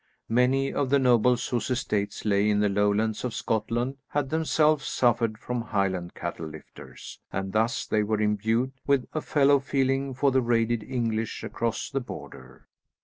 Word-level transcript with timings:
Many 0.29 0.73
of 0.73 0.89
the 0.89 0.97
nobles 0.97 1.49
whose 1.49 1.69
estates 1.69 2.25
lay 2.25 2.49
in 2.49 2.59
the 2.59 2.69
Lowlands 2.69 3.23
of 3.23 3.35
Scotland 3.35 3.97
had 4.07 4.31
themselves 4.31 4.87
suffered 4.87 5.37
from 5.37 5.61
Highland 5.61 6.15
cattle 6.15 6.47
lifters, 6.47 7.19
and 7.31 7.53
thus 7.53 7.85
they 7.85 8.01
were 8.01 8.19
imbued 8.19 8.71
with 8.87 9.05
a 9.13 9.21
fellow 9.21 9.59
feeling 9.59 10.15
for 10.15 10.31
the 10.31 10.41
raided 10.41 10.81
English 10.81 11.43
across 11.43 11.91
the 11.91 12.01
border. 12.01 12.67